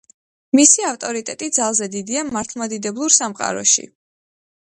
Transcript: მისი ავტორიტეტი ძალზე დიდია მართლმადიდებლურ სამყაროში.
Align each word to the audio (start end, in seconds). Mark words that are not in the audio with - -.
მისი 0.59 0.85
ავტორიტეტი 0.91 1.49
ძალზე 1.57 1.87
დიდია 1.97 2.23
მართლმადიდებლურ 2.37 3.15
სამყაროში. 3.17 3.87